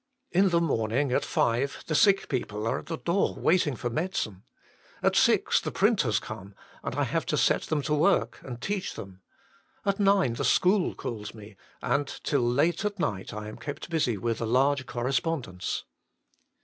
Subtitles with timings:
[0.31, 4.41] "In the morning at five the sick people are at the door waiting for medicine.
[5.03, 8.95] At six the printers come, and I have to set them to work and teach
[8.95, 9.21] them.
[9.85, 14.17] At nine the school calls me, and till late at night I am kept busy
[14.17, 15.83] with a large correspondence."